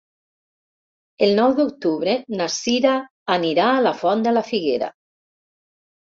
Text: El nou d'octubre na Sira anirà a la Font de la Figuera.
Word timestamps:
El 1.25 1.33
nou 1.39 1.51
d'octubre 1.59 2.15
na 2.39 2.47
Sira 2.53 2.93
anirà 3.33 3.67
a 3.73 3.83
la 3.89 3.91
Font 3.99 4.25
de 4.29 4.33
la 4.39 4.43
Figuera. 4.47 4.89